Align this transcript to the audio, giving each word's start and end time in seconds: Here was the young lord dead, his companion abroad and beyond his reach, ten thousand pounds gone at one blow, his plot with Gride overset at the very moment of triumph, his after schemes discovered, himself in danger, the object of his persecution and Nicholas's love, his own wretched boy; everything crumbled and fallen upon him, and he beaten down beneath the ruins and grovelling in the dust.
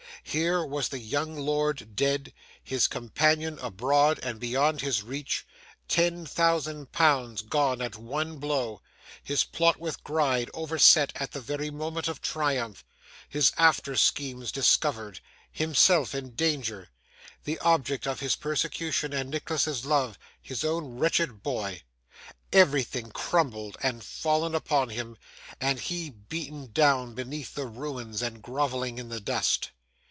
Here 0.23 0.63
was 0.63 0.87
the 0.89 0.99
young 0.99 1.35
lord 1.35 1.95
dead, 1.95 2.31
his 2.63 2.87
companion 2.87 3.59
abroad 3.59 4.17
and 4.23 4.39
beyond 4.39 4.79
his 4.79 5.01
reach, 5.03 5.45
ten 5.89 6.25
thousand 6.25 6.93
pounds 6.93 7.41
gone 7.41 7.81
at 7.81 7.97
one 7.97 8.37
blow, 8.37 8.81
his 9.23 9.43
plot 9.43 9.77
with 9.77 10.03
Gride 10.03 10.49
overset 10.53 11.11
at 11.15 11.31
the 11.31 11.41
very 11.41 11.69
moment 11.69 12.07
of 12.07 12.21
triumph, 12.21 12.85
his 13.27 13.51
after 13.57 13.97
schemes 13.97 14.53
discovered, 14.53 15.19
himself 15.51 16.15
in 16.15 16.29
danger, 16.33 16.89
the 17.43 17.59
object 17.59 18.05
of 18.07 18.19
his 18.21 18.37
persecution 18.37 19.11
and 19.13 19.31
Nicholas's 19.31 19.85
love, 19.85 20.17
his 20.41 20.63
own 20.63 20.97
wretched 20.97 21.43
boy; 21.43 21.81
everything 22.53 23.09
crumbled 23.11 23.75
and 23.81 24.03
fallen 24.03 24.55
upon 24.55 24.89
him, 24.89 25.17
and 25.59 25.79
he 25.79 26.09
beaten 26.11 26.71
down 26.71 27.15
beneath 27.15 27.53
the 27.55 27.65
ruins 27.67 28.21
and 28.21 28.41
grovelling 28.41 28.97
in 28.97 29.09
the 29.09 29.19
dust. 29.19 29.71